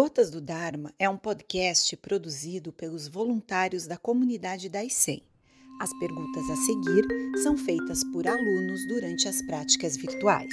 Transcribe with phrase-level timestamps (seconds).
[0.00, 5.20] Gotas do Dharma é um podcast produzido pelos voluntários da comunidade da ICEM.
[5.80, 7.04] As perguntas a seguir
[7.42, 10.52] são feitas por alunos durante as práticas virtuais.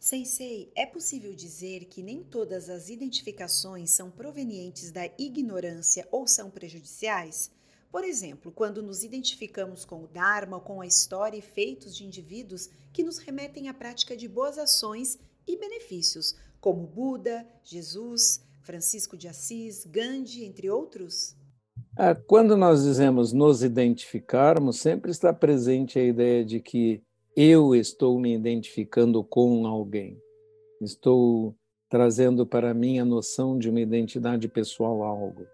[0.00, 6.50] Sensei, é possível dizer que nem todas as identificações são provenientes da ignorância ou são
[6.50, 7.52] prejudiciais?
[7.90, 12.04] Por exemplo, quando nos identificamos com o Dharma ou com a história e feitos de
[12.04, 19.16] indivíduos que nos remetem à prática de boas ações e benefícios, como Buda, Jesus, Francisco
[19.16, 21.34] de Assis, Gandhi, entre outros?
[21.96, 27.02] Ah, quando nós dizemos nos identificarmos, sempre está presente a ideia de que
[27.34, 30.20] eu estou me identificando com alguém.
[30.80, 31.56] Estou
[31.88, 35.46] trazendo para mim a noção de uma identidade pessoal algo.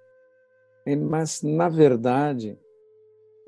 [0.87, 2.59] Mas, na verdade,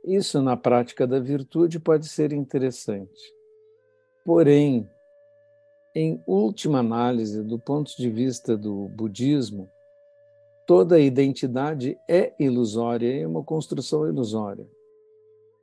[0.05, 3.35] isso na prática da virtude pode ser interessante.
[4.25, 4.89] Porém,
[5.95, 9.69] em última análise, do ponto de vista do budismo,
[10.67, 14.67] toda identidade é ilusória, é uma construção ilusória.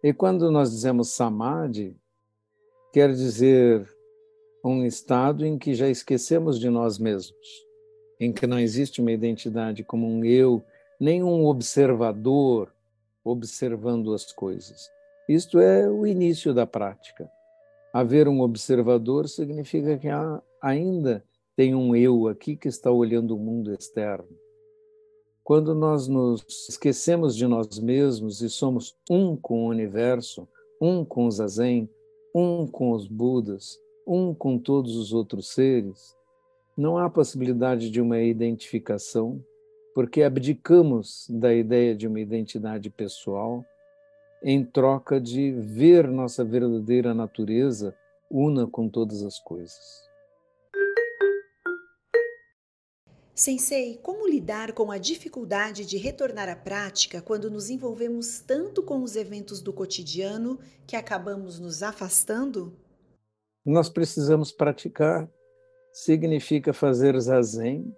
[0.04, 1.96] E quando nós dizemos samadhi,
[2.92, 3.88] quer dizer
[4.64, 7.66] um estado em que já esquecemos de nós mesmos,
[8.20, 10.64] em que não existe uma identidade como um eu
[11.04, 12.74] nenhum observador
[13.26, 14.90] observando as coisas.
[15.28, 17.30] Isto é o início da prática.
[17.94, 21.22] Haver um observador significa que há, ainda
[21.58, 24.30] tem um eu aqui que está olhando o mundo externo.
[25.44, 30.48] Quando nós nos esquecemos de nós mesmos e somos um com o universo,
[30.80, 31.90] um com o zazen,
[32.34, 36.16] um com os budas, um com todos os outros seres,
[36.78, 39.44] não há possibilidade de uma identificação
[39.94, 43.64] porque abdicamos da ideia de uma identidade pessoal
[44.44, 47.96] em troca de ver nossa verdadeira natureza
[48.30, 50.04] una com todas as coisas.
[53.36, 59.02] Sensei, como lidar com a dificuldade de retornar à prática quando nos envolvemos tanto com
[59.02, 62.78] os eventos do cotidiano que acabamos nos afastando?
[63.66, 65.28] Nós precisamos praticar.
[65.92, 67.96] Significa fazer zazen,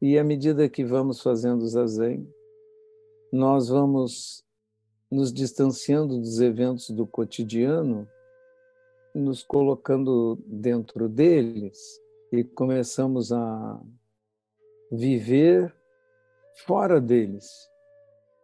[0.00, 2.26] e à medida que vamos fazendo zazen,
[3.32, 4.44] nós vamos
[5.10, 8.08] nos distanciando dos eventos do cotidiano,
[9.14, 11.78] nos colocando dentro deles
[12.30, 13.80] e começamos a
[14.92, 15.74] viver
[16.66, 17.68] fora deles.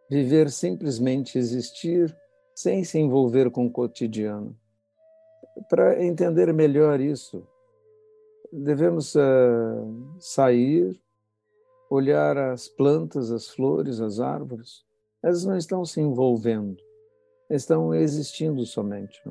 [0.09, 2.15] Viver simplesmente existir
[2.53, 4.55] sem se envolver com o cotidiano.
[5.69, 7.47] Para entender melhor isso,
[8.51, 10.99] devemos uh, sair
[11.95, 14.83] olhar as plantas, as flores, as árvores,
[15.23, 16.77] elas não estão se envolvendo,
[17.49, 19.21] estão existindo somente.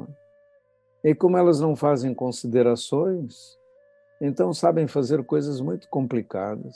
[1.04, 1.10] É?
[1.10, 3.58] E como elas não fazem considerações,
[4.20, 6.74] então sabem fazer coisas muito complicadas,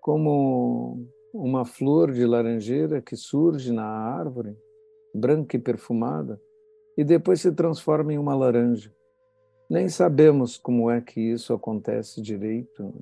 [0.00, 4.56] como uma flor de laranjeira que surge na árvore,
[5.14, 6.40] branca e perfumada,
[6.96, 8.94] e depois se transforma em uma laranja.
[9.68, 12.94] Nem sabemos como é que isso acontece direito.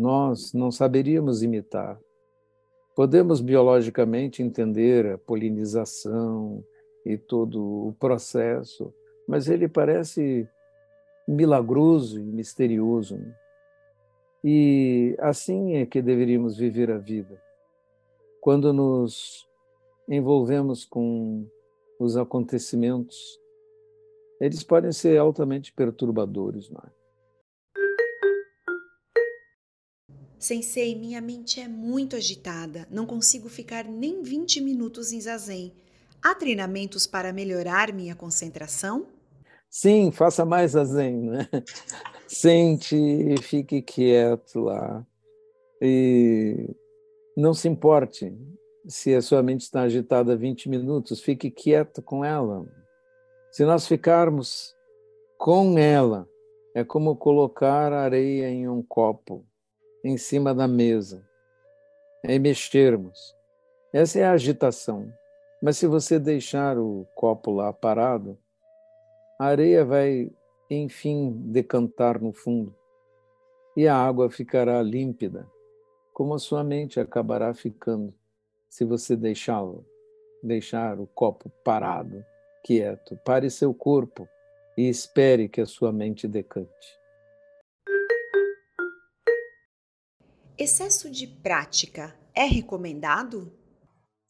[0.00, 2.00] Nós não saberíamos imitar.
[2.96, 6.64] Podemos biologicamente entender a polinização
[7.04, 8.94] e todo o processo,
[9.28, 10.48] mas ele parece
[11.28, 13.20] milagroso e misterioso.
[14.42, 17.38] E assim é que deveríamos viver a vida.
[18.40, 19.46] Quando nos
[20.08, 21.46] envolvemos com
[21.98, 23.38] os acontecimentos,
[24.40, 26.99] eles podem ser altamente perturbadores, não é?
[30.40, 35.70] Sensei, minha mente é muito agitada, não consigo ficar nem 20 minutos em zazen.
[36.22, 39.06] Há treinamentos para melhorar minha concentração?
[39.68, 41.46] Sim, faça mais zazen, né?
[42.26, 45.06] Sente e fique quieto lá.
[45.78, 46.74] E
[47.36, 48.34] não se importe
[48.86, 52.66] se a sua mente está agitada 20 minutos, fique quieto com ela.
[53.52, 54.74] Se nós ficarmos
[55.36, 56.26] com ela,
[56.74, 59.44] é como colocar areia em um copo
[60.04, 61.22] em cima da mesa,
[62.22, 63.34] é mexermos.
[63.92, 65.12] Essa é a agitação.
[65.62, 68.38] Mas se você deixar o copo lá parado,
[69.38, 70.30] a areia vai,
[70.70, 72.74] enfim, decantar no fundo
[73.76, 75.46] e a água ficará límpida,
[76.12, 78.12] como a sua mente acabará ficando
[78.68, 79.84] se você deixá-lo,
[80.42, 82.24] deixar o copo parado,
[82.62, 83.18] quieto.
[83.24, 84.28] Pare seu corpo
[84.76, 86.99] e espere que a sua mente decante.
[90.60, 93.50] Excesso de prática é recomendado?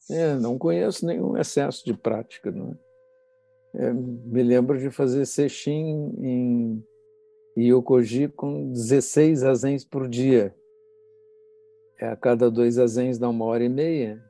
[0.09, 2.49] É, não conheço nenhum excesso de prática.
[2.49, 3.83] Não é?
[3.83, 6.87] É, me lembro de fazer sexim em
[7.57, 10.55] Yokoji com 16 azens por dia.
[11.99, 14.23] É, a cada dois azens dá uma hora e meia.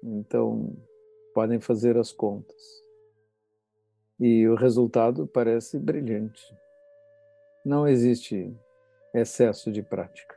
[0.00, 0.76] Então,
[1.34, 2.62] podem fazer as contas.
[4.20, 6.40] E o resultado parece brilhante.
[7.66, 8.56] Não existe
[9.12, 10.33] excesso de prática.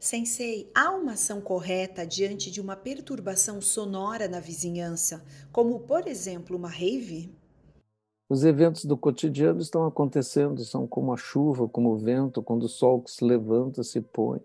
[0.00, 6.56] Sensei, há uma ação correta diante de uma perturbação sonora na vizinhança, como, por exemplo,
[6.56, 7.30] uma rave?
[8.26, 12.68] Os eventos do cotidiano estão acontecendo, são como a chuva, como o vento, quando o
[12.68, 14.40] sol se levanta, se põe.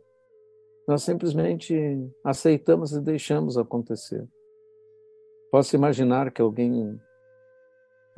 [0.90, 1.74] Nós simplesmente
[2.22, 4.28] aceitamos e deixamos acontecer.
[5.50, 7.00] Posso imaginar que alguém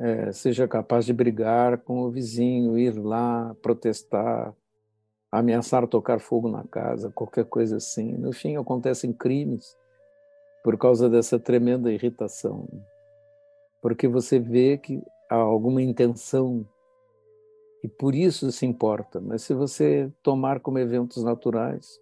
[0.00, 4.52] é, seja capaz de brigar com o vizinho, ir lá protestar,
[5.30, 8.12] ameaçar tocar fogo na casa, qualquer coisa assim.
[8.12, 9.76] No fim, acontecem crimes
[10.64, 12.68] por causa dessa tremenda irritação.
[13.80, 16.66] Porque você vê que há alguma intenção
[17.82, 19.20] e por isso se importa.
[19.20, 22.00] Mas se você tomar como eventos naturais,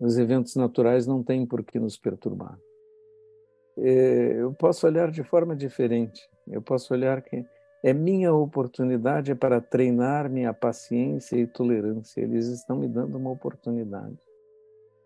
[0.00, 2.58] os eventos naturais não têm por que nos perturbar.
[3.76, 6.28] É, eu posso olhar de forma diferente.
[6.46, 7.44] Eu posso olhar que
[7.84, 12.22] é minha oportunidade para treinar minha paciência e tolerância.
[12.22, 14.16] Eles estão me dando uma oportunidade.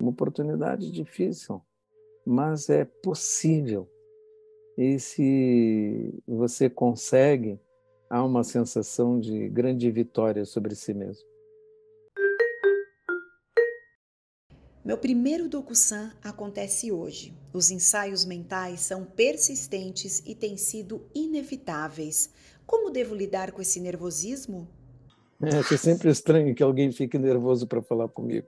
[0.01, 1.61] Uma oportunidade difícil,
[2.25, 3.91] mas é possível.
[4.77, 7.59] E se você consegue,
[8.09, 11.27] há uma sensação de grande vitória sobre si mesmo.
[14.85, 17.37] Meu primeiro Dokusan acontece hoje.
[17.53, 22.31] Os ensaios mentais são persistentes e têm sido inevitáveis.
[22.69, 24.69] Como devo lidar com esse nervosismo?
[25.43, 28.47] É, é sempre estranho que alguém fique nervoso para falar comigo.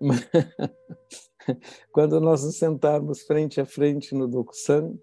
[0.00, 0.20] Mas,
[1.90, 4.94] quando nós nos sentarmos frente a frente no Dokusan,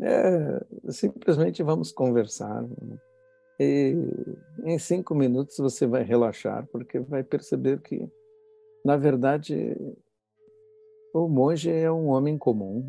[0.00, 2.62] é, simplesmente vamos conversar.
[2.62, 2.98] Né?
[3.58, 3.96] E
[4.64, 8.08] em cinco minutos você vai relaxar, porque vai perceber que,
[8.84, 9.76] na verdade,
[11.12, 12.84] o monge é um homem comum.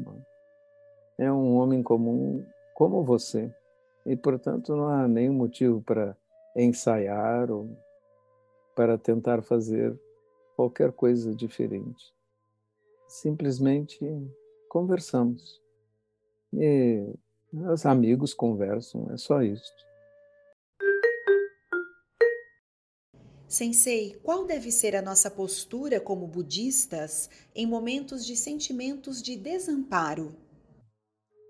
[1.17, 1.25] Né?
[1.25, 2.45] É um homem comum
[2.75, 3.51] como você
[4.05, 6.17] e, portanto, não há nenhum motivo para
[6.55, 7.77] ensaiar ou
[8.75, 9.97] para tentar fazer
[10.55, 12.13] qualquer coisa diferente.
[13.07, 13.99] Simplesmente
[14.67, 15.61] conversamos.
[16.53, 17.13] E
[17.53, 19.73] os amigos conversam, é só isso.
[23.47, 30.48] Sensei, qual deve ser a nossa postura como budistas em momentos de sentimentos de desamparo?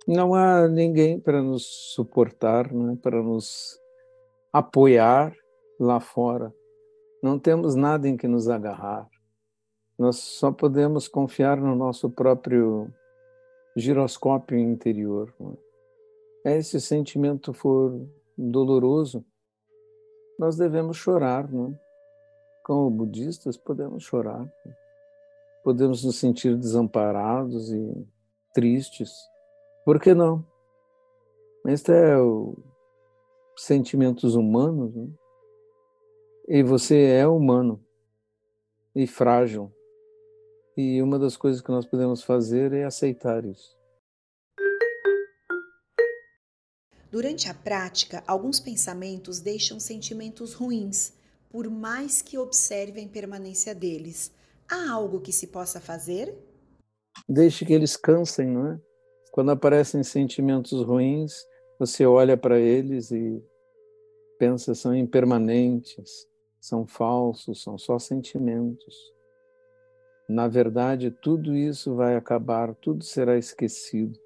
[0.10, 3.80] Não há ninguém para nos suportar, né, para nos
[4.52, 5.32] apoiar
[5.80, 6.52] lá fora.
[7.22, 9.08] Não temos nada em que nos agarrar.
[10.00, 12.92] Nós só podemos confiar no nosso próprio
[13.78, 15.32] giroscópio interior.
[15.40, 16.58] Né?
[16.58, 18.02] Esse sentimento for
[18.36, 19.24] doloroso,
[20.40, 21.48] nós devemos chorar.
[21.52, 21.80] Né?
[22.64, 24.52] Como budistas, podemos chorar.
[25.64, 28.08] Podemos nos sentir desamparados e
[28.56, 29.12] tristes
[29.86, 30.46] por que não?
[31.66, 32.58] Este é o
[33.56, 35.10] sentimentos humanos, né?
[36.48, 37.86] E você é humano
[38.96, 39.72] e frágil.
[40.76, 43.78] E uma das coisas que nós podemos fazer é aceitar isso.
[47.12, 51.14] Durante a prática, alguns pensamentos deixam sentimentos ruins,
[51.50, 54.32] por mais que observe a impermanência deles.
[54.70, 56.38] Há algo que se possa fazer?
[57.28, 58.80] Deixe que eles cansem, não é?
[59.40, 61.48] Quando aparecem sentimentos ruins,
[61.80, 63.42] você olha para eles e
[64.38, 66.28] pensa são impermanentes,
[66.60, 68.94] são falsos, são só sentimentos.
[70.28, 74.20] Na verdade, tudo isso vai acabar, tudo será esquecido.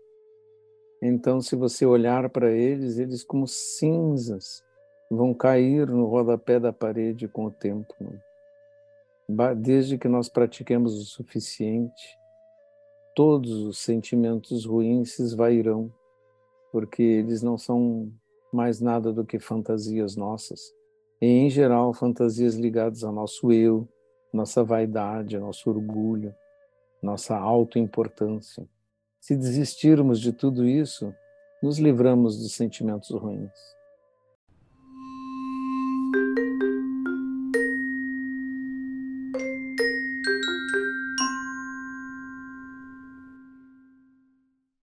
[1.00, 4.64] Então, se você olhar para eles, eles como cinzas
[5.12, 7.94] vão cair no rodapé da parede com o tempo.
[9.58, 12.23] Desde que nós pratiquemos o suficiente,
[13.16, 15.92] todos os sentimentos ruins se esvairão,
[16.72, 18.12] porque eles não são
[18.52, 20.74] mais nada do que fantasias nossas.
[21.22, 23.88] E, em geral, fantasias ligadas ao nosso eu,
[24.32, 26.34] nossa vaidade, nosso orgulho,
[27.02, 28.68] nossa autoimportância.
[29.20, 31.14] Se desistirmos de tudo isso,
[31.62, 33.52] nos livramos dos sentimentos ruins.